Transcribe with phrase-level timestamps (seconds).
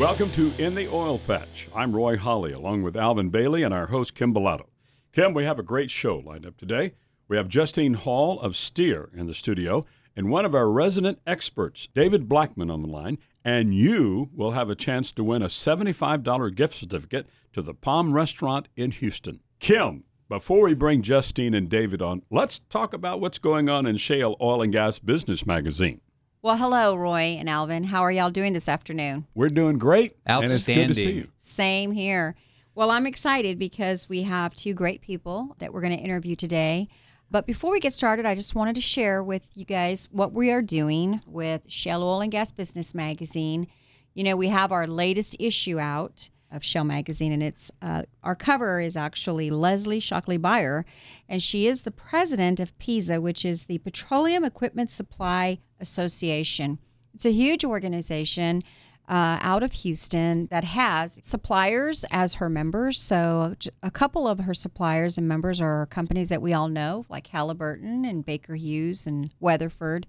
[0.00, 1.68] Welcome to In the Oil Patch.
[1.74, 4.64] I'm Roy Holly, along with Alvin Bailey and our host, Kim Bellotto.
[5.12, 6.94] Kim, we have a great show lined up today.
[7.28, 9.84] We have Justine Hall of Steer in the studio
[10.16, 13.18] and one of our resident experts, David Blackman, on the line.
[13.44, 18.14] And you will have a chance to win a $75 gift certificate to the Palm
[18.14, 19.40] Restaurant in Houston.
[19.58, 23.98] Kim, before we bring Justine and David on, let's talk about what's going on in
[23.98, 26.00] Shale Oil and Gas Business Magazine.
[26.42, 27.84] Well, hello, Roy and Alvin.
[27.84, 29.26] How are y'all doing this afternoon?
[29.34, 30.16] We're doing great.
[30.24, 31.28] And it's good to see you.
[31.40, 32.34] Same here.
[32.74, 36.88] Well, I'm excited because we have two great people that we're going to interview today.
[37.30, 40.50] But before we get started, I just wanted to share with you guys what we
[40.50, 43.66] are doing with Shale Oil and Gas Business Magazine.
[44.14, 48.34] You know, we have our latest issue out of Shale Magazine, and it's uh, our
[48.34, 50.84] cover is actually Leslie Shockley Beyer,
[51.28, 56.78] and she is the president of PESA, which is the Petroleum Equipment Supply Association.
[57.14, 58.62] It's a huge organization
[59.10, 62.98] uh, out of Houston that has suppliers as her members.
[62.98, 67.26] So, a couple of her suppliers and members are companies that we all know, like
[67.26, 70.06] Halliburton and Baker Hughes and Weatherford,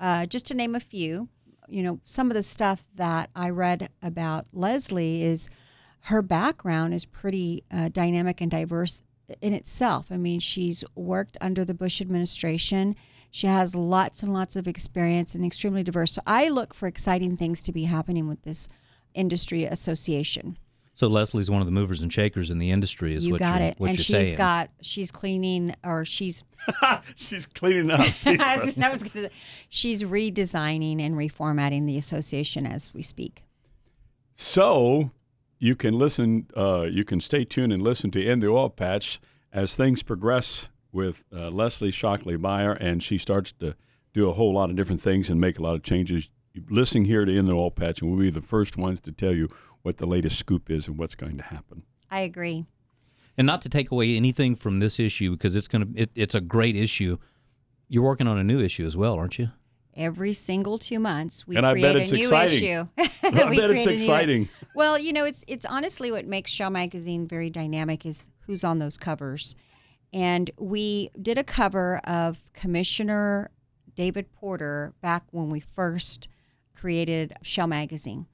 [0.00, 1.28] uh, just to name a few.
[1.68, 5.50] You know, some of the stuff that I read about Leslie is
[6.08, 9.02] her background is pretty uh, dynamic and diverse
[9.42, 10.06] in itself.
[10.10, 12.96] I mean, she's worked under the Bush administration.
[13.30, 16.12] She has lots and lots of experience and extremely diverse.
[16.12, 18.68] So I look for exciting things to be happening with this
[19.12, 20.56] industry association.
[20.94, 23.60] So Leslie's one of the movers and shakers in the industry, is you what got
[23.60, 23.78] you're, it.
[23.78, 24.36] what and you're she's saying.
[24.36, 26.42] got she's cleaning or she's
[27.16, 28.06] She's cleaning up.
[28.24, 29.30] I was gonna,
[29.68, 33.44] she's redesigning and reformatting the association as we speak.
[34.34, 35.10] So
[35.58, 39.20] you can listen, uh, you can stay tuned and listen to In the Oil Patch
[39.52, 43.74] as things progress with uh, Leslie Shockley Beyer, and she starts to
[44.14, 46.30] do a whole lot of different things and make a lot of changes.
[46.54, 49.12] You Listen here to In the Oil Patch, and we'll be the first ones to
[49.12, 49.48] tell you
[49.82, 51.82] what the latest scoop is and what's going to happen.
[52.10, 52.64] I agree.
[53.36, 56.74] and not to take away anything from this issue because it's going to—it's a great
[56.74, 57.18] issue.
[57.88, 59.48] You're working on a new issue as well, aren't you?
[59.94, 62.56] Every single two months, we And I create bet it's a new exciting.
[62.64, 62.88] issue.
[62.96, 64.48] I bet it's create new- exciting.
[64.78, 68.78] Well, you know, it's it's honestly what makes Shale Magazine very dynamic is who's on
[68.78, 69.56] those covers.
[70.12, 73.50] And we did a cover of Commissioner
[73.96, 76.28] David Porter back when we first
[76.76, 78.26] created Shale Magazine.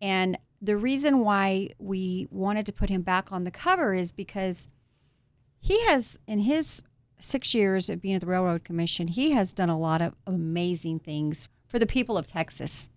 [0.00, 4.68] And the reason why we wanted to put him back on the cover is because
[5.58, 6.84] he has, in his
[7.18, 11.00] six years of being at the Railroad Commission, he has done a lot of amazing
[11.00, 12.88] things for the people of Texas.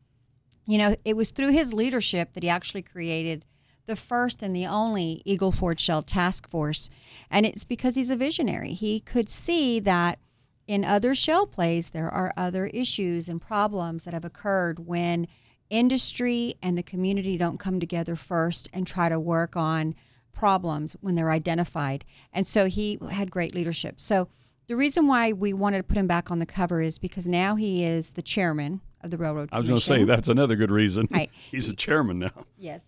[0.65, 3.45] You know, it was through his leadership that he actually created
[3.85, 6.89] the first and the only Eagle Ford Shale Task Force.
[7.29, 8.73] And it's because he's a visionary.
[8.73, 10.19] He could see that
[10.67, 15.27] in other shale plays, there are other issues and problems that have occurred when
[15.69, 19.95] industry and the community don't come together first and try to work on
[20.31, 22.05] problems when they're identified.
[22.31, 23.99] And so he had great leadership.
[23.99, 24.29] So
[24.67, 27.55] the reason why we wanted to put him back on the cover is because now
[27.55, 30.71] he is the chairman of the Railroad I was going to say that's another good
[30.71, 31.07] reason.
[31.11, 31.29] Right.
[31.51, 32.45] He's a chairman now.
[32.57, 32.85] Yes.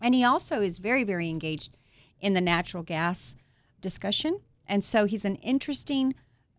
[0.00, 1.76] And he also is very, very engaged
[2.20, 3.34] in the natural gas
[3.80, 4.40] discussion.
[4.66, 6.14] And so he's an interesting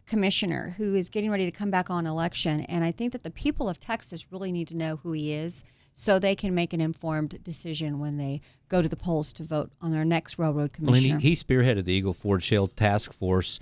[0.07, 2.61] commissioner who is getting ready to come back on election.
[2.61, 5.63] And I think that the people of Texas really need to know who he is
[5.93, 9.71] so they can make an informed decision when they go to the polls to vote
[9.81, 11.19] on their next railroad Well, commissioner.
[11.19, 13.59] he, he spearheaded the Eagle Ford Shale Task Force.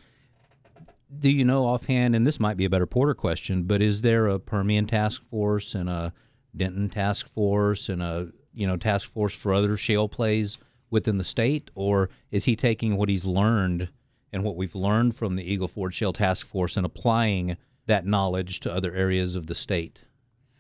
[1.18, 4.28] Do you know offhand, and this might be a better Porter question, but is there
[4.28, 6.14] a Permian Task Force and a
[6.56, 10.58] Denton Task Force and a you know task force for other shale plays
[10.90, 13.90] within the state, or is he taking what he's learned
[14.32, 18.60] and what we've learned from the Eagle Ford Shale Task Force and applying that knowledge
[18.62, 20.02] to other areas of the state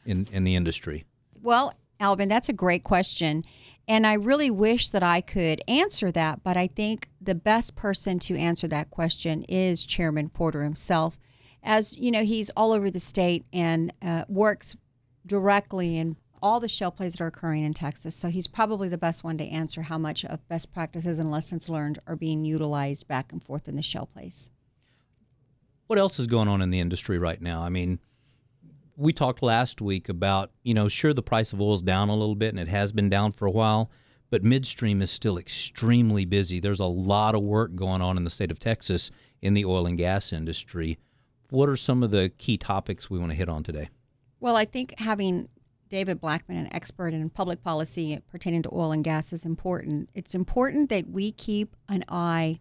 [0.05, 1.05] in in the industry?
[1.41, 3.43] Well, Alvin, that's a great question.
[3.87, 8.17] And I really wish that I could answer that, but I think the best person
[8.19, 11.19] to answer that question is Chairman Porter himself.
[11.61, 14.75] As you know, he's all over the state and uh, works
[15.25, 18.15] directly in all the shale plays that are occurring in Texas.
[18.15, 21.69] So he's probably the best one to answer how much of best practices and lessons
[21.69, 24.49] learned are being utilized back and forth in the shale plays.
[25.87, 27.61] what else is going on in the industry right now?
[27.61, 27.99] I mean,
[28.97, 32.15] we talked last week about, you know, sure the price of oil is down a
[32.15, 33.91] little bit and it has been down for a while,
[34.29, 36.59] but midstream is still extremely busy.
[36.59, 39.11] There's a lot of work going on in the state of Texas
[39.41, 40.97] in the oil and gas industry.
[41.49, 43.89] What are some of the key topics we want to hit on today?
[44.39, 45.49] Well, I think having
[45.89, 50.09] David Blackman, an expert in public policy pertaining to oil and gas, is important.
[50.13, 52.59] It's important that we keep an eye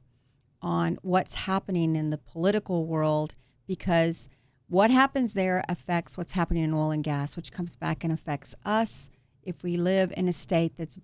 [0.61, 3.35] on what's happening in the political world
[3.67, 4.29] because
[4.69, 8.55] what happens there affects what's happening in oil and gas, which comes back and affects
[8.65, 9.11] us
[9.43, 10.99] if we live in a state that's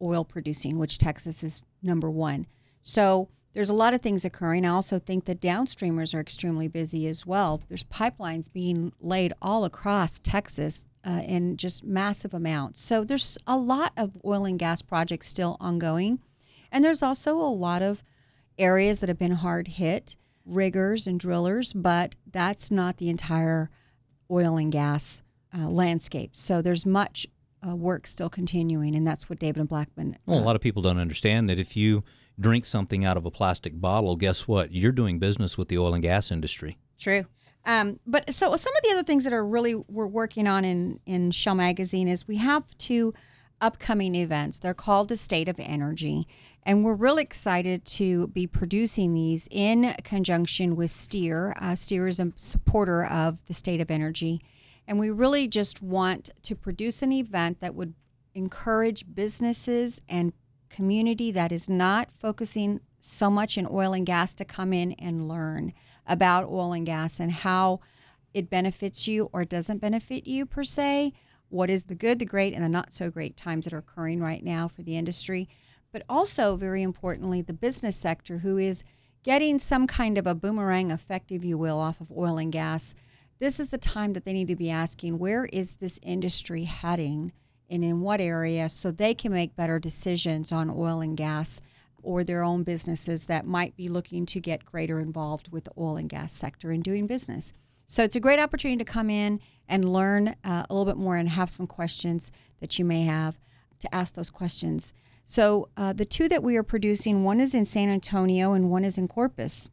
[0.00, 2.46] oil producing, which Texas is number one.
[2.82, 4.64] So there's a lot of things occurring.
[4.64, 7.60] I also think that downstreamers are extremely busy as well.
[7.68, 12.80] There's pipelines being laid all across Texas uh, in just massive amounts.
[12.80, 16.20] So there's a lot of oil and gas projects still ongoing.
[16.70, 18.04] And there's also a lot of
[18.58, 23.70] areas that have been hard hit, riggers and drillers, but that's not the entire
[24.30, 25.22] oil and gas
[25.56, 26.30] uh, landscape.
[26.34, 27.26] So there's much
[27.66, 30.16] uh, work still continuing, and that's what David and Blackman.
[30.26, 32.04] Well, a lot of people don't understand that if you
[32.38, 34.72] drink something out of a plastic bottle, guess what?
[34.72, 36.78] You're doing business with the oil and gas industry.
[36.98, 37.26] True.
[37.66, 40.98] Um, but so some of the other things that are really we're working on in
[41.04, 43.12] in Shale Magazine is we have two
[43.60, 44.58] upcoming events.
[44.58, 46.26] They're called the State of Energy,
[46.64, 51.54] and we're really excited to be producing these in conjunction with STEER.
[51.60, 54.40] Uh, STEER is a supporter of the State of Energy,
[54.86, 57.94] and we really just want to produce an event that would
[58.34, 60.32] encourage businesses and
[60.68, 65.28] community that is not focusing so much in oil and gas to come in and
[65.28, 65.72] learn
[66.06, 67.80] about oil and gas and how
[68.34, 71.12] it benefits you or doesn't benefit you per se.
[71.48, 74.20] What is the good, the great, and the not so great times that are occurring
[74.20, 75.48] right now for the industry.
[75.92, 78.84] But also, very importantly, the business sector who is
[79.22, 82.94] getting some kind of a boomerang effect, if you will, off of oil and gas.
[83.38, 87.32] This is the time that they need to be asking where is this industry heading
[87.68, 91.60] and in what area so they can make better decisions on oil and gas
[92.02, 95.96] or their own businesses that might be looking to get greater involved with the oil
[95.96, 97.52] and gas sector and doing business.
[97.86, 101.16] So it's a great opportunity to come in and learn uh, a little bit more
[101.16, 103.38] and have some questions that you may have
[103.80, 104.92] to ask those questions.
[105.30, 108.82] So uh, the two that we are producing, one is in San Antonio and one
[108.82, 109.68] is in Corpus.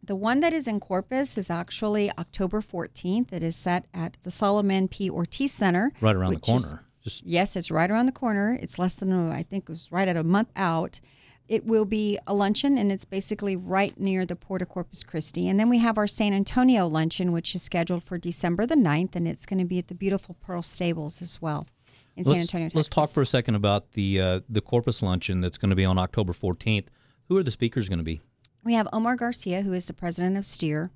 [0.00, 3.32] The one that is in Corpus is actually October 14th.
[3.32, 5.10] It is set at the Solomon P.
[5.10, 5.90] Ortiz Center.
[6.00, 6.58] Right around the corner.
[6.58, 7.26] Is, Just...
[7.26, 8.56] Yes, it's right around the corner.
[8.62, 11.00] It's less than, I think it was right at a month out
[11.48, 15.48] it will be a luncheon and it's basically right near the Port of Corpus Christi.
[15.48, 19.16] And then we have our San Antonio luncheon, which is scheduled for December the 9th,
[19.16, 21.66] and it's going to be at the beautiful Pearl Stables as well
[22.18, 22.76] in let's, San Antonio, Texas.
[22.76, 25.84] Let's talk for a second about the uh, the Corpus luncheon that's going to be
[25.84, 26.86] on October 14th.
[27.28, 28.20] Who are the speakers going to be?
[28.64, 30.90] We have Omar Garcia, who is the president of STEER,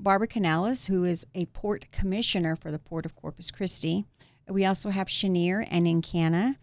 [0.00, 4.04] Barbara Canales, who is a port commissioner for the Port of Corpus Christi.
[4.48, 6.56] We also have Cheniere and Encana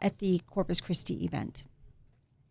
[0.00, 1.64] at the Corpus Christi event.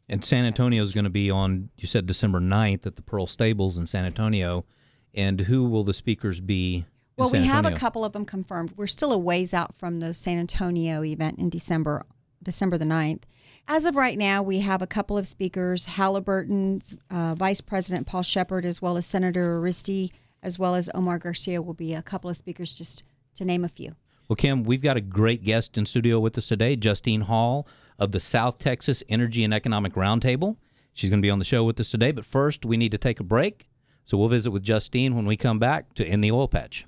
[0.09, 3.27] And San Antonio is going to be on, you said December 9th at the Pearl
[3.27, 4.65] Stables in San Antonio.
[5.13, 6.85] And who will the speakers be?
[7.17, 8.73] Well, we have a couple of them confirmed.
[8.75, 12.05] We're still a ways out from the San Antonio event in December,
[12.41, 13.23] December the 9th.
[13.67, 18.23] As of right now, we have a couple of speakers Halliburton's uh, Vice President Paul
[18.23, 20.11] Shepard, as well as Senator Uresti,
[20.41, 23.03] as well as Omar Garcia, will be a couple of speakers, just
[23.35, 23.95] to name a few.
[24.27, 27.67] Well, Kim, we've got a great guest in studio with us today, Justine Hall
[27.99, 30.57] of the South Texas Energy and Economic Roundtable.
[30.93, 32.97] She's going to be on the show with us today, but first we need to
[32.97, 33.69] take a break.
[34.05, 36.85] So we'll visit with Justine when we come back to In the Oil Patch.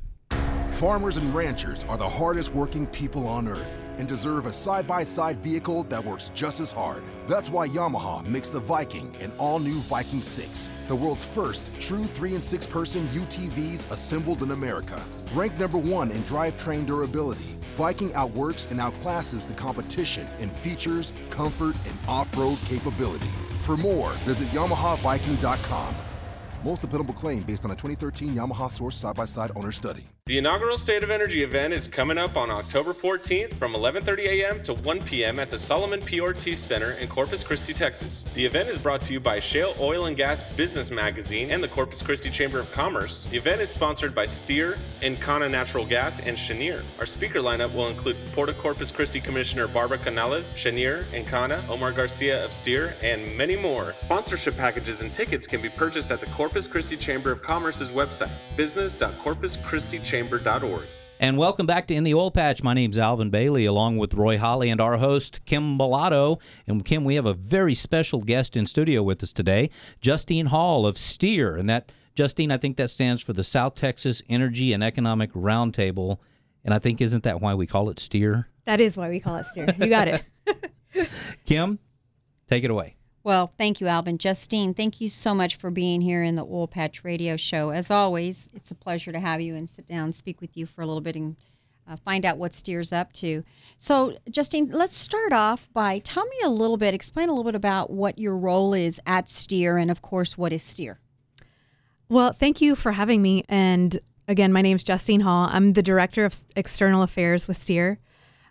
[0.76, 5.04] Farmers and ranchers are the hardest working people on earth and deserve a side by
[5.04, 7.02] side vehicle that works just as hard.
[7.28, 12.04] That's why Yamaha makes the Viking an all new Viking 6, the world's first true
[12.04, 15.02] 3 and 6 person UTVs assembled in America.
[15.34, 21.78] Ranked number one in drivetrain durability, Viking outworks and outclasses the competition in features, comfort,
[21.88, 23.32] and off road capability.
[23.62, 25.96] For more, visit YamahaViking.com.
[26.66, 30.10] Most dependable claim based on a 2013 Yamaha Source side by side owner study.
[30.28, 34.64] The inaugural State of Energy event is coming up on October 14th from 11:30 a.m.
[34.64, 35.38] to 1 p.m.
[35.40, 36.20] at the Solomon P.
[36.20, 38.26] Ortiz Center in Corpus Christi, Texas.
[38.34, 41.68] The event is brought to you by Shale Oil and Gas Business Magazine and the
[41.68, 43.28] Corpus Christi Chamber of Commerce.
[43.30, 46.82] The event is sponsored by STEER, Encana Natural Gas, and Cheniere.
[46.98, 51.92] Our speaker lineup will include Port of Corpus Christi Commissioner Barbara Canales, Cheniere, Encana, Omar
[51.92, 53.94] Garcia of STEER, and many more.
[53.94, 58.32] Sponsorship packages and tickets can be purchased at the Corpus Christi Chamber of Commerce's website,
[58.58, 60.84] business.corpuschristi.com chamber.org.
[61.20, 62.64] And welcome back to In the Oil Patch.
[62.64, 66.40] My name's Alvin Bailey, along with Roy Holly and our host, Kim Bellotto.
[66.68, 69.70] And Kim, we have a very special guest in studio with us today,
[70.00, 71.58] Justine Hall of STEER.
[71.58, 76.20] And that, Justine, I think that stands for the South Texas Energy and Economic Roundtable.
[76.64, 78.48] And I think, isn't that why we call it STEER?
[78.66, 79.68] That is why we call it STEER.
[79.78, 80.24] You got it.
[81.46, 81.80] Kim,
[82.48, 82.95] take it away.
[83.26, 84.20] Well, thank you, Alvin.
[84.20, 87.72] Justine, thank you so much for being here in the Oil Patch Radio Show.
[87.72, 90.68] As always, it's a pleasure to have you and sit down and speak with you
[90.68, 91.36] for a little bit and
[91.90, 93.44] uh, find out what Steer's up to.
[93.80, 97.56] So, Justine, let's start off by tell me a little bit, explain a little bit
[97.56, 101.00] about what your role is at Steer, and of course, what is Steer.
[102.08, 103.42] Well, thank you for having me.
[103.50, 105.50] And again, my name is Justine Hall.
[105.52, 107.98] I'm the Director of External Affairs with Steer.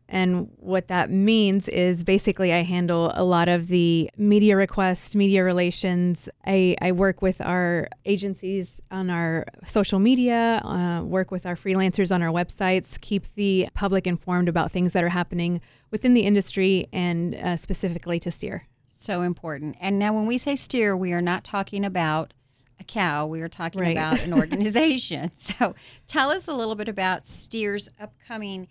[0.08, 5.42] And what that means is basically I handle a lot of the media requests, media
[5.42, 6.28] relations.
[6.46, 12.14] I, I work with our agencies on our social media, uh, work with our freelancers
[12.14, 16.86] on our websites, keep the public informed about things that are happening within the industry
[16.92, 18.66] and uh, specifically to steer.
[18.92, 19.76] So important.
[19.80, 22.32] And now, when we say steer, we are not talking about
[22.80, 23.26] a cow.
[23.26, 23.92] We are talking Right.
[23.96, 25.32] about an organization.
[25.36, 25.74] so,
[26.06, 28.68] tell us a little bit about Steer's upcoming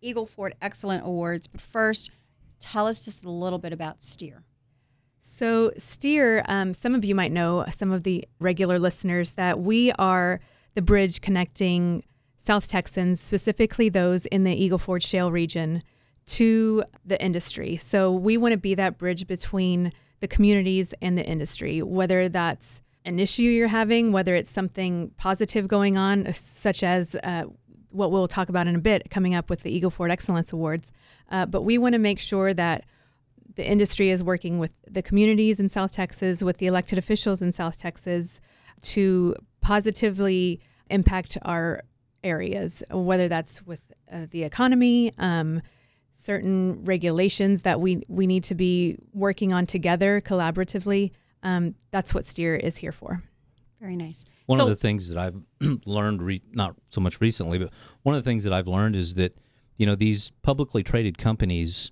[0.00, 1.46] Eagle Ford Excellent Awards.
[1.46, 2.10] But first,
[2.58, 4.44] tell us just a little bit about Steer.
[5.20, 9.92] So, Steer, um, some of you might know, some of the regular listeners, that we
[9.92, 10.40] are
[10.74, 12.04] the bridge connecting
[12.38, 15.82] South Texans, specifically those in the Eagle Ford Shale region,
[16.26, 17.76] to the industry.
[17.76, 22.80] So, we want to be that bridge between the communities and the industry, whether that's
[23.04, 27.44] an issue you're having, whether it's something positive going on, such as uh,
[27.90, 30.90] what we'll talk about in a bit coming up with the Eagle Ford Excellence Awards.
[31.30, 32.84] Uh, but we want to make sure that
[33.56, 37.52] the industry is working with the communities in South Texas, with the elected officials in
[37.52, 38.40] South Texas
[38.82, 41.82] to positively impact our
[42.22, 45.62] areas, whether that's with uh, the economy, um,
[46.14, 51.12] certain regulations that we, we need to be working on together collaboratively.
[51.42, 53.22] Um, that's what STEER is here for.
[53.80, 54.26] Very nice.
[54.46, 55.36] One so, of the things that I've
[55.86, 57.70] learned, re- not so much recently, but
[58.02, 59.36] one of the things that I've learned is that,
[59.76, 61.90] you know, these publicly traded companies,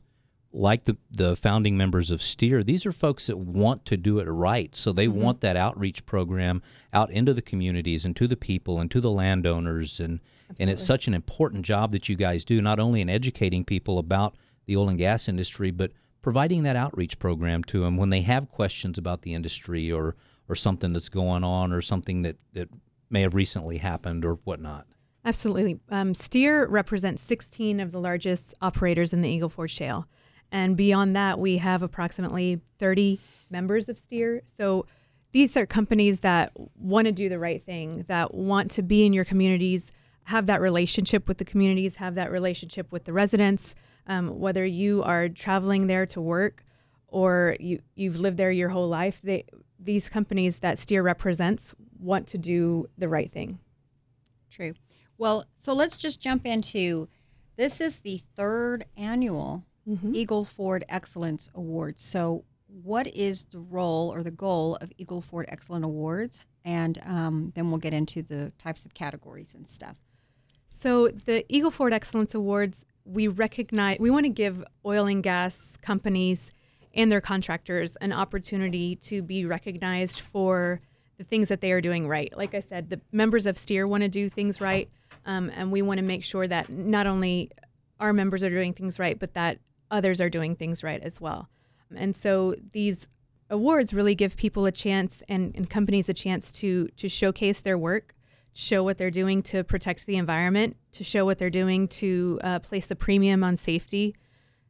[0.52, 4.25] like the, the founding members of Steer, these are folks that want to do it
[4.25, 4.76] right.
[4.76, 5.21] So they mm-hmm.
[5.21, 9.11] want that outreach program out into the communities and to the people and to the
[9.11, 9.99] landowners.
[9.99, 10.21] And,
[10.59, 13.99] and it's such an important job that you guys do, not only in educating people
[13.99, 18.21] about the oil and gas industry, but providing that outreach program to them when they
[18.21, 20.16] have questions about the industry or,
[20.49, 22.69] or something that's going on or something that, that
[23.11, 24.87] may have recently happened or whatnot.
[25.25, 25.78] Absolutely.
[25.90, 30.07] Um, Steer represents 16 of the largest operators in the Eagle Ford Shale.
[30.50, 34.43] And beyond that, we have approximately 30 members of Steer.
[34.57, 34.87] So
[35.33, 39.12] these are companies that want to do the right thing, that want to be in
[39.12, 39.93] your communities,
[40.25, 43.75] have that relationship with the communities, have that relationship with the residents.
[44.07, 46.64] Um, whether you are traveling there to work
[47.09, 49.45] or you, you've lived there your whole life, they,
[49.78, 53.58] these companies that Steer represents want to do the right thing.
[54.50, 54.75] True.
[55.18, 57.08] Well, so let's just jump into
[57.56, 59.64] this is the third annual
[60.12, 62.02] Eagle Ford Excellence Awards.
[62.02, 62.44] So,
[62.82, 66.40] what is the role or the goal of Eagle Ford Excellence Awards?
[66.64, 69.97] And um, then we'll get into the types of categories and stuff.
[70.68, 75.76] So the Eagle Ford Excellence Awards, we recognize we want to give oil and gas
[75.80, 76.50] companies
[76.95, 80.80] and their contractors an opportunity to be recognized for
[81.16, 82.33] the things that they are doing right.
[82.37, 84.88] Like I said, the members of Steer want to do things right,
[85.26, 87.50] um, and we want to make sure that not only
[87.99, 89.59] our members are doing things right, but that
[89.90, 91.49] others are doing things right as well.
[91.95, 93.07] And so these
[93.50, 97.78] awards really give people a chance and, and companies a chance to to showcase their
[97.78, 98.14] work
[98.59, 102.59] show what they're doing to protect the environment, to show what they're doing to uh,
[102.59, 104.16] place a premium on safety,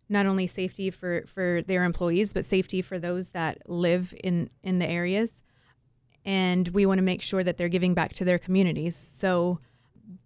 [0.08, 4.78] not only safety for, for their employees, but safety for those that live in, in
[4.78, 5.34] the areas.
[6.24, 8.96] And we want to make sure that they're giving back to their communities.
[8.96, 9.60] So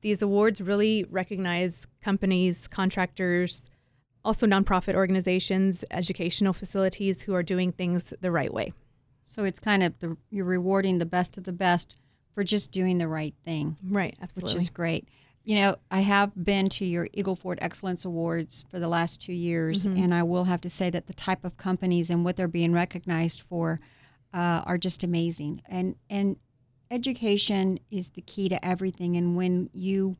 [0.00, 3.68] these awards really recognize companies, contractors,
[4.24, 8.72] also nonprofit organizations, educational facilities who are doing things the right way.
[9.24, 11.96] So, it's kind of the, you're rewarding the best of the best
[12.34, 13.76] for just doing the right thing.
[13.84, 14.54] Right, absolutely.
[14.54, 15.08] which is great.
[15.44, 19.32] You know, I have been to your Eagle Ford Excellence Awards for the last two
[19.32, 22.46] years, and I will have to say that the type of companies and what they're
[22.46, 23.80] being recognized for
[24.32, 25.62] uh, are just amazing.
[25.66, 26.36] And and
[26.92, 29.16] education is the key to everything.
[29.16, 30.16] And when you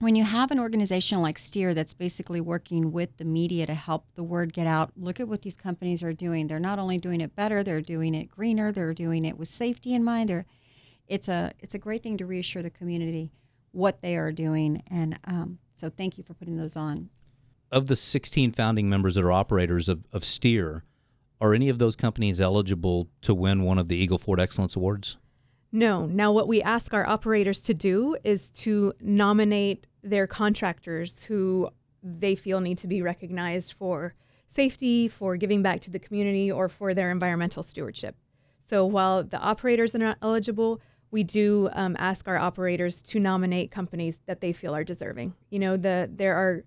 [0.00, 4.06] when you have an organization like Steer that's basically working with the media to help
[4.16, 6.48] the word get out, look at what these companies are doing.
[6.48, 9.94] They're not only doing it better, they're doing it greener, they're doing it with safety
[9.94, 10.30] in mind.
[10.30, 10.46] They're
[11.06, 13.30] it's a it's a great thing to reassure the community
[13.74, 17.10] what they are doing, and um, so thank you for putting those on.
[17.70, 20.84] Of the 16 founding members that are operators of, of Steer,
[21.40, 25.16] are any of those companies eligible to win one of the Eagle Ford Excellence Awards?
[25.72, 26.06] No.
[26.06, 31.68] Now, what we ask our operators to do is to nominate their contractors who
[32.02, 34.14] they feel need to be recognized for
[34.46, 38.14] safety, for giving back to the community, or for their environmental stewardship.
[38.70, 40.80] So while the operators are not eligible,
[41.14, 45.32] we do um, ask our operators to nominate companies that they feel are deserving.
[45.48, 46.64] You know, the there are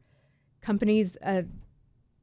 [0.61, 1.41] companies uh,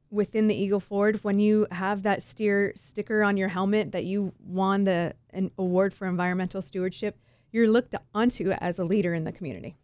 [0.09, 4.33] within the Eagle Ford when you have that steer sticker on your helmet that you
[4.43, 7.15] won the an award for environmental stewardship,
[7.51, 9.75] you're looked onto as a leader in the community.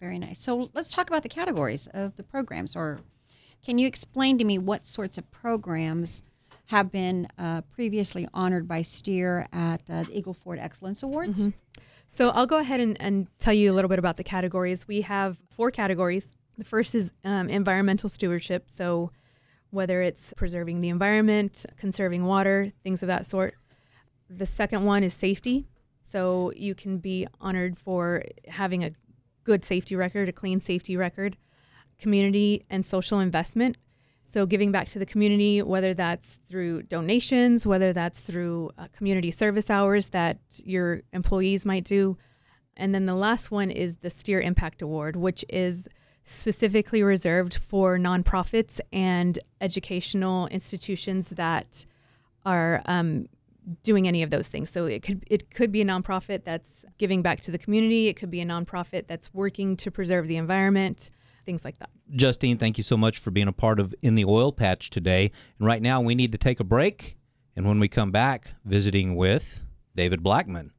[0.00, 0.40] Very nice.
[0.40, 2.98] So let's talk about the categories of the programs, or
[3.62, 6.22] can you explain to me what sorts of programs
[6.70, 11.48] have been uh, previously honored by STEER at uh, the Eagle Ford Excellence Awards?
[11.48, 11.80] Mm-hmm.
[12.08, 14.86] So I'll go ahead and, and, tell you a little bit about the categories.
[14.86, 16.36] We have four categories.
[16.58, 18.64] The first is um, environmental stewardship.
[18.68, 19.10] So
[19.70, 23.54] whether it's preserving the environment, conserving water, things of that sort.
[24.28, 25.66] The second one is safety.
[26.02, 28.92] So you can be honored for having a
[29.42, 31.36] good safety record, a clean safety record,
[31.98, 33.76] community and social investment.
[34.30, 39.32] So, giving back to the community, whether that's through donations, whether that's through uh, community
[39.32, 42.16] service hours that your employees might do.
[42.76, 45.88] And then the last one is the STEER Impact Award, which is
[46.24, 51.84] specifically reserved for nonprofits and educational institutions that
[52.46, 53.26] are um,
[53.82, 54.70] doing any of those things.
[54.70, 58.06] So it could it could be a nonprofit that's giving back to the community.
[58.06, 61.10] It could be a nonprofit that's working to preserve the environment,
[61.50, 61.90] things like that.
[62.12, 65.32] Justine, thank you so much for being a part of In the Oil Patch today.
[65.58, 67.16] And right now we need to take a break.
[67.56, 69.62] And when we come back, visiting with
[69.96, 70.70] David Blackman.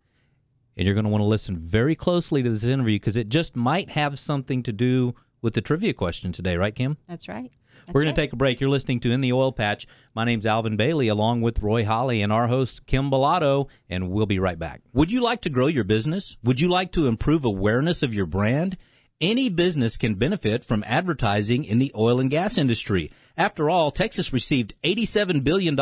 [0.77, 3.57] And you're going to want to listen very closely to this interview because it just
[3.57, 6.97] might have something to do with the trivia question today, right, Kim?
[7.09, 7.51] That's right.
[7.85, 8.15] That's We're going right.
[8.15, 8.61] to take a break.
[8.61, 9.87] You're listening to In the Oil Patch.
[10.15, 14.25] My name's Alvin Bailey, along with Roy Holly and our host, Kim Bellotto, and we'll
[14.25, 14.81] be right back.
[14.93, 16.37] Would you like to grow your business?
[16.43, 18.77] Would you like to improve awareness of your brand?
[19.21, 23.11] Any business can benefit from advertising in the oil and gas industry.
[23.37, 25.75] After all, Texas received $87 billion.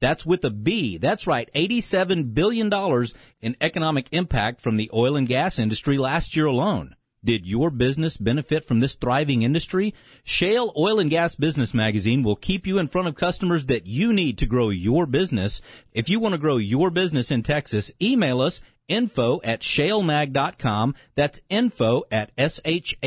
[0.00, 0.98] That's with a B.
[0.98, 2.72] That's right, $87 billion
[3.40, 6.96] in economic impact from the oil and gas industry last year alone.
[7.24, 9.94] Did your business benefit from this thriving industry?
[10.24, 14.12] Shale Oil and Gas Business Magazine will keep you in front of customers that you
[14.12, 15.62] need to grow your business.
[15.92, 20.96] If you want to grow your business in Texas, email us info at shalemag.com.
[21.14, 22.98] That's info at S-H-A-L-E-M-A-G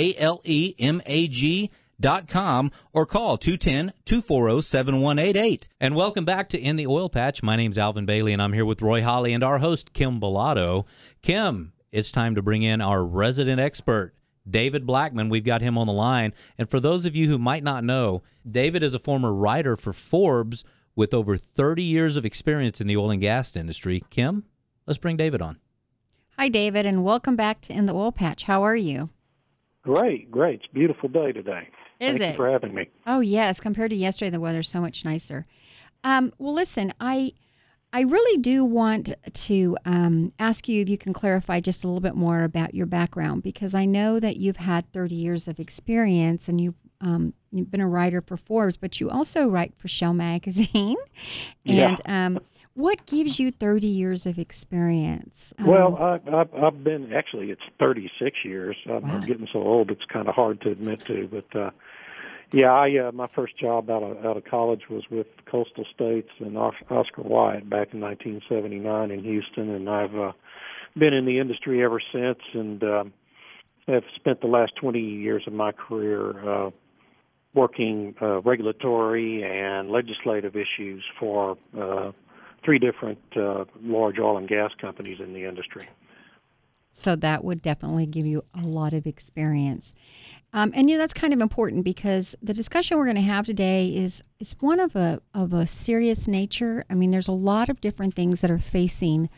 [2.00, 5.68] dot com or call 210-240-7188.
[5.80, 7.42] And welcome back to In the Oil Patch.
[7.42, 10.86] My name's Alvin Bailey and I'm here with Roy Holly and our host Kim Bellotto.
[11.22, 14.14] Kim, it's time to bring in our resident expert,
[14.50, 15.30] David Blackman.
[15.30, 16.34] We've got him on the line.
[16.58, 19.94] And for those of you who might not know, David is a former writer for
[19.94, 20.64] Forbes
[20.96, 24.04] with over 30 years of experience in the oil and gas industry.
[24.10, 24.46] Kim,
[24.86, 25.60] let's bring David on.
[26.40, 28.44] Hi, David, and welcome back to In the Oil Patch.
[28.44, 29.10] How are you?
[29.82, 30.60] Great, great.
[30.60, 31.68] It's a beautiful day today.
[32.00, 32.36] Is Thank it?
[32.36, 32.92] For having me.
[33.08, 33.60] Oh, yes.
[33.60, 35.48] Compared to yesterday, the weather's so much nicer.
[36.04, 37.34] Um, well, listen, I
[37.92, 42.02] I really do want to um, ask you if you can clarify just a little
[42.02, 46.48] bit more about your background because I know that you've had 30 years of experience
[46.48, 50.14] and you've, um, you've been a writer for Forbes, but you also write for Shale
[50.14, 50.98] Magazine.
[51.66, 52.26] and yeah.
[52.26, 52.40] um,
[52.78, 55.54] what gives you 30 years of experience?
[55.60, 58.78] well, I, I've been actually, it's 36 years.
[58.86, 59.16] I'm, Wow.
[59.16, 61.60] I'm getting so old, it's kind of hard to admit to, but.
[61.60, 61.72] Uh,
[62.54, 66.30] yeah, I uh, my first job out of out of college was with Coastal States
[66.40, 70.32] and Oscar Wyatt back in 1979 in Houston, and I've uh,
[70.98, 73.14] been in the industry ever since, and um,
[73.90, 76.70] have spent the last 20 years of my career uh,
[77.54, 82.12] working uh, regulatory and legislative issues for uh,
[82.68, 85.88] three different uh, large oil and gas companies in the industry.
[86.90, 89.94] So that would definitely give you a lot of experience.
[90.52, 93.46] Um, and you know, that's kind of important because the discussion we're going to have
[93.46, 96.84] today is is one of a of a serious nature.
[96.90, 99.30] I mean, there's a lot of different things that are facing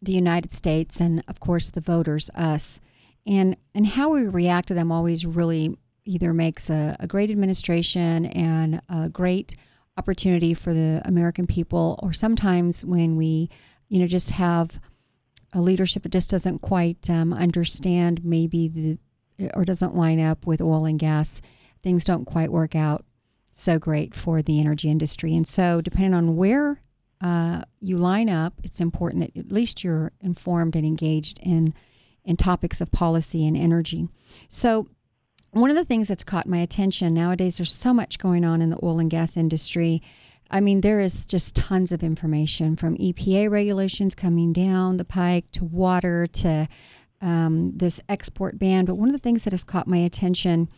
[0.00, 2.78] the United States and of course the voters, us,
[3.26, 8.26] and and how we react to them always really either makes a, a great administration
[8.26, 9.56] and a great
[10.00, 13.50] opportunity for the American people, or sometimes when we,
[13.90, 14.80] you know, just have
[15.52, 18.98] a leadership that just doesn't quite um, understand maybe the
[19.54, 21.40] or doesn't line up with oil and gas,
[21.82, 23.04] things don't quite work out
[23.52, 25.34] so great for the energy industry.
[25.36, 26.82] And so, depending on where
[27.20, 31.74] uh, you line up, it's important that at least you're informed and engaged in
[32.24, 34.08] in topics of policy and energy.
[34.48, 34.88] So,
[35.52, 38.70] one of the things that's caught my attention nowadays, there's so much going on in
[38.70, 40.02] the oil and gas industry.
[40.50, 45.50] I mean, there is just tons of information from EPA regulations coming down the pike
[45.52, 46.68] to water to
[47.20, 48.84] um, this export ban.
[48.84, 50.68] But one of the things that has caught my attention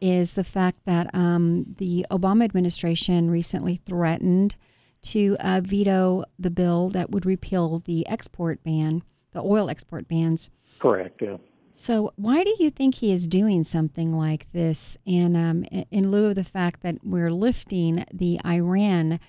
[0.00, 4.54] is the fact that um, the Obama administration recently threatened
[5.02, 10.50] to uh, veto the bill that would repeal the export ban, the oil export bans.
[10.78, 11.22] Correct.
[11.22, 11.36] Yeah.
[11.78, 14.96] So, why do you think he is doing something like this?
[15.06, 19.20] And um, in lieu of the fact that we're lifting the Iran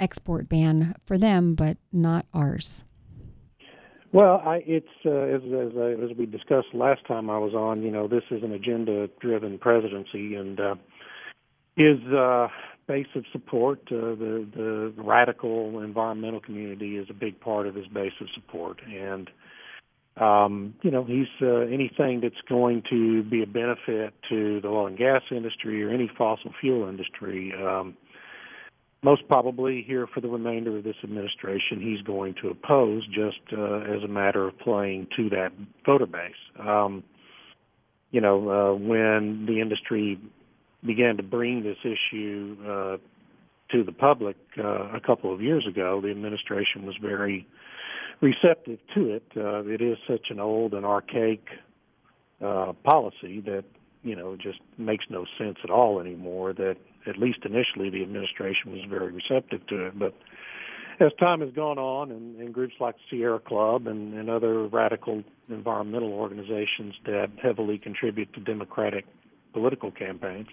[0.00, 2.82] export ban for them, but not ours.
[4.12, 7.82] Well, I, it's uh, as as, uh, as we discussed last time I was on.
[7.82, 10.74] You know, this is an agenda-driven presidency, and uh,
[11.76, 12.48] his uh,
[12.86, 17.86] base of support, uh, the the radical environmental community, is a big part of his
[17.86, 19.30] base of support, and
[20.16, 24.86] um, you know, he's uh, anything that's going to be a benefit to the oil
[24.86, 27.52] and gas industry or any fossil fuel industry.
[27.52, 27.96] Um,
[29.02, 33.80] most probably here for the remainder of this administration, he's going to oppose just uh,
[33.80, 35.52] as a matter of playing to that
[35.84, 36.32] voter base.
[36.58, 37.02] Um,
[38.12, 40.18] you know, uh, when the industry
[40.86, 42.96] began to bring this issue uh,
[43.72, 47.46] to the public uh, a couple of years ago, the administration was very
[48.20, 49.24] receptive to it.
[49.36, 51.46] Uh, it is such an old and archaic
[52.44, 53.64] uh, policy that
[54.02, 56.52] you know just makes no sense at all anymore.
[56.52, 59.98] That at least initially, the administration was very receptive to it.
[59.98, 60.14] But
[61.00, 65.24] as time has gone on, and, and groups like Sierra Club and, and other radical
[65.48, 69.04] environmental organizations that heavily contribute to Democratic
[69.52, 70.48] political campaigns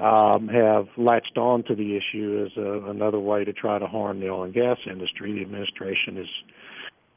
[0.00, 4.20] um, have latched on to the issue as a, another way to try to harm
[4.20, 5.32] the oil and gas industry.
[5.34, 6.26] The administration has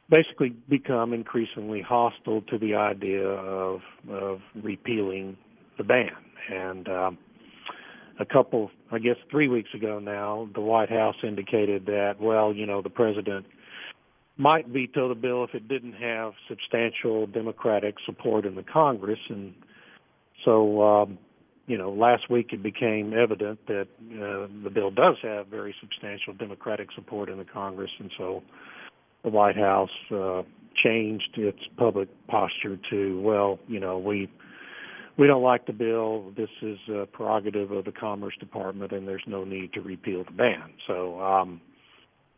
[0.09, 5.37] basically become increasingly hostile to the idea of, of repealing
[5.77, 6.11] the ban.
[6.49, 7.17] And um,
[8.19, 12.65] a couple, I guess, three weeks ago now, the White House indicated that, well, you
[12.65, 13.45] know, the president
[14.37, 19.19] might veto the bill if it didn't have substantial Democratic support in the Congress.
[19.29, 19.53] And
[20.45, 21.17] so, um,
[21.65, 26.33] you know, last week it became evident that uh, the bill does have very substantial
[26.33, 27.89] Democratic support in the Congress.
[27.99, 28.43] And so
[29.27, 30.43] the White House uh,
[30.81, 34.29] changed its public posture to, well, you know, we
[35.17, 36.31] we don't like the bill.
[36.37, 40.31] This is a prerogative of the Commerce Department, and there's no need to repeal the
[40.31, 40.71] ban.
[40.87, 41.59] So um,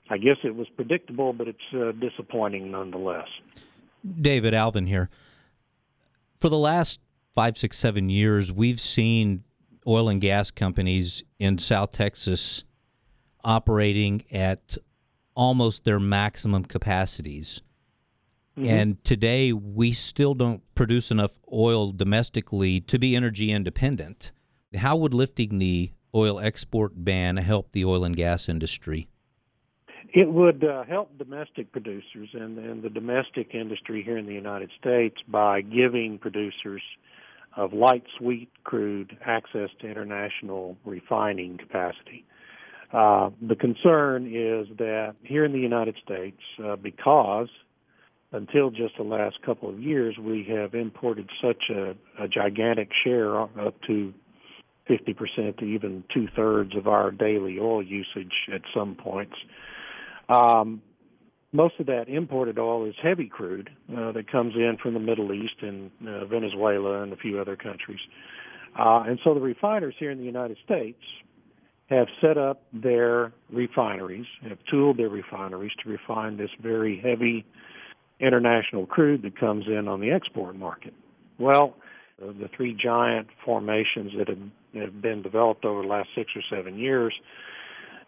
[0.10, 3.28] I guess it was predictable, but it's uh, disappointing nonetheless.
[4.20, 5.10] David Alvin here.
[6.40, 7.00] For the last
[7.36, 9.44] five, six, seven years, we've seen
[9.86, 12.64] oil and gas companies in South Texas
[13.44, 14.78] operating at
[15.40, 17.62] almost their maximum capacities.
[18.58, 18.70] Mm-hmm.
[18.70, 24.34] And today, we still don't produce enough oil domestically to be energy independent.
[24.76, 29.08] How would lifting the oil export ban help the oil and gas industry?
[30.14, 34.72] It would uh, help domestic producers and, and the domestic industry here in the United
[34.78, 36.82] States by giving producers
[37.56, 42.26] of light sweet crude access to international refining capacity.
[42.92, 47.50] Uh, the concern is that here in the United States, uh, because
[48.32, 53.42] until just the last couple of years, we have imported such a, a gigantic share,
[53.42, 54.14] up to
[54.90, 59.36] 50% to even two thirds of our daily oil usage at some points.
[60.30, 60.82] Um,
[61.52, 65.34] most of that imported oil is heavy crude uh, that comes in from the Middle
[65.34, 68.00] East and uh, Venezuela and a few other countries.
[68.78, 71.02] Uh, and so the refiners here in the United States
[71.90, 77.46] have set up their refineries, have tooled their refineries to refine this very heavy
[78.20, 80.94] international crude that comes in on the export market.
[81.40, 81.76] Well,
[82.20, 87.14] the three giant formations that have, been developed over the last six or seven years,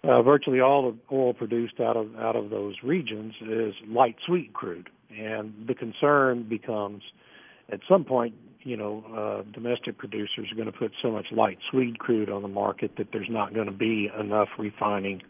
[0.04, 4.54] uh, virtually all the oil produced out of out of those regions is light sweet
[4.54, 7.02] crude, and the concern becomes,
[7.72, 11.58] at some point, you know, uh, domestic producers are going to put so much light
[11.70, 15.22] sweet crude on the market that there's not going to be enough refining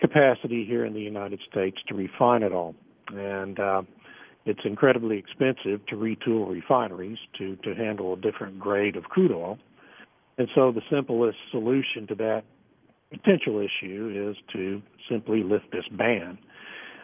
[0.00, 2.74] capacity here in the United States to refine it all,
[3.08, 3.82] and uh,
[4.46, 9.58] it's incredibly expensive to retool refineries to, to handle a different grade of crude oil.
[10.38, 12.44] And so the simplest solution to that
[13.10, 16.38] potential issue is to simply lift this ban.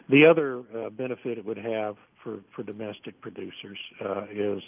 [0.09, 4.63] The other uh, benefit it would have for, for domestic producers uh, is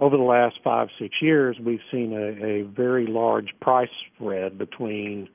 [0.00, 5.28] over the last five, six years, we've seen a, a very large price spread between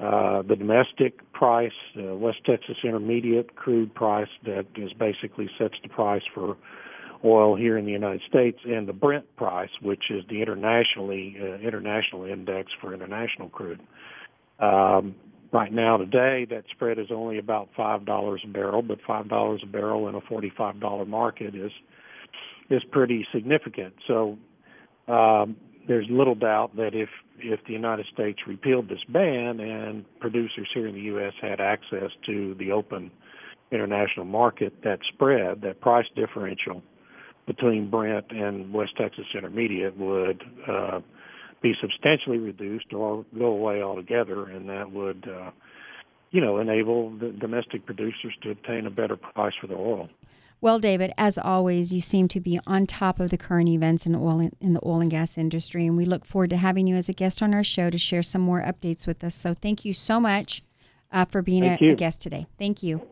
[0.00, 5.88] uh, the domestic price, uh, West Texas Intermediate crude price that is basically sets the
[5.88, 6.56] price for
[7.24, 11.56] oil here in the United States, and the Brent price, which is the internationally uh,
[11.56, 13.80] international index for international crude.
[14.60, 15.16] Um,
[15.52, 19.62] right now, today, that spread is only about five dollars a barrel, but five dollars
[19.64, 21.72] a barrel in a forty-five dollar market is
[22.70, 23.94] is pretty significant.
[24.06, 24.38] So,
[25.08, 30.68] um, there's little doubt that if if the United States repealed this ban and producers
[30.74, 31.32] here in the U.S.
[31.40, 33.10] had access to the open
[33.70, 36.82] international market, that spread, that price differential
[37.46, 41.00] between Brent and West Texas Intermediate would uh,
[41.62, 45.50] be substantially reduced or go away altogether, and that would, uh,
[46.30, 50.08] you know, enable the domestic producers to obtain a better price for their oil.
[50.60, 54.14] Well, David, as always, you seem to be on top of the current events in
[54.16, 57.08] oil in the oil and gas industry, and we look forward to having you as
[57.08, 59.34] a guest on our show to share some more updates with us.
[59.34, 60.64] So, thank you so much
[61.12, 62.46] uh, for being a, a guest today.
[62.58, 63.02] Thank you.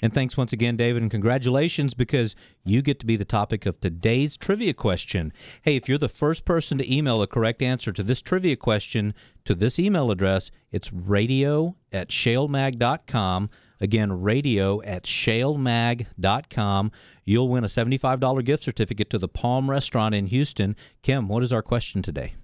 [0.00, 3.80] And thanks once again, David, and congratulations because you get to be the topic of
[3.80, 5.32] today's trivia question.
[5.62, 9.12] Hey, if you're the first person to email a correct answer to this trivia question
[9.44, 13.50] to this email address, it's radio at shalemag.com.
[13.80, 16.92] Again, radio at shalemag.com.
[17.24, 20.76] You'll win a $75 gift certificate to the Palm Restaurant in Houston.
[21.02, 22.34] Kim, what is our question today?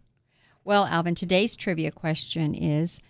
[0.64, 3.00] Well, Alvin, today's trivia question is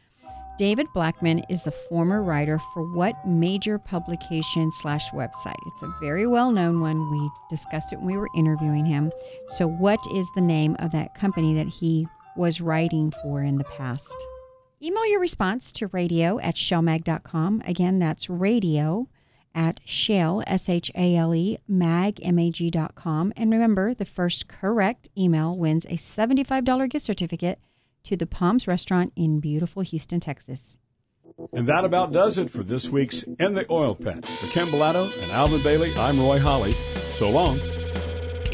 [0.56, 5.54] David Blackman is the former writer for what major publication slash website?
[5.66, 7.10] It's a very well known one.
[7.10, 9.10] We discussed it when we were interviewing him.
[9.48, 12.06] So, what is the name of that company that he
[12.37, 14.16] was writing for in the past?
[14.82, 17.62] Email your response to radio at shalemag.com.
[17.64, 19.08] Again, that's radio
[19.54, 23.32] at shale, S H A L E, mag, M A G.com.
[23.37, 27.60] And remember, the first correct email wins a $75 gift certificate
[28.04, 30.76] to the Palms Restaurant in beautiful Houston, Texas.
[31.52, 34.26] And that about does it for this week's In the Oil Patch.
[34.40, 36.76] For Ken Bellotto and Alvin Bailey, I'm Roy Holly.
[37.16, 37.58] So long.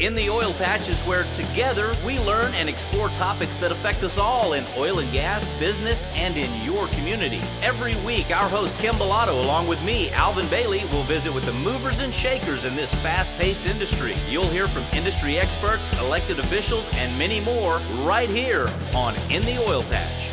[0.01, 4.17] In the Oil Patch is where together we learn and explore topics that affect us
[4.17, 7.39] all in oil and gas, business, and in your community.
[7.61, 11.53] Every week, our host Kim Bellotto, along with me, Alvin Bailey, will visit with the
[11.53, 14.15] movers and shakers in this fast paced industry.
[14.27, 19.63] You'll hear from industry experts, elected officials, and many more right here on In the
[19.63, 20.31] Oil Patch.